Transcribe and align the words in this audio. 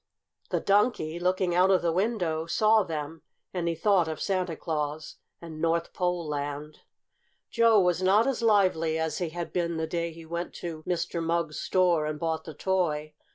The 0.49 0.59
Donkey, 0.59 1.19
looking 1.19 1.53
out 1.53 1.69
of 1.69 1.83
the 1.83 1.91
window, 1.91 2.47
saw 2.47 2.81
them, 2.81 3.21
and 3.53 3.67
he 3.67 3.75
thought 3.75 4.07
of 4.07 4.19
Santa 4.19 4.55
Claus 4.55 5.17
and 5.39 5.61
North 5.61 5.93
Pole 5.93 6.27
Land. 6.27 6.79
Joe 7.51 7.79
was 7.79 8.01
not 8.01 8.25
as 8.25 8.41
lively 8.41 8.97
as 8.97 9.19
he 9.19 9.29
had 9.29 9.53
been 9.53 9.77
that 9.77 9.91
day 9.91 10.11
he 10.11 10.25
went 10.25 10.55
to 10.55 10.81
Mr. 10.87 11.23
Mugg's 11.23 11.59
store 11.59 12.07
and 12.07 12.19
bought 12.19 12.45
the 12.45 12.55
toy. 12.55 13.13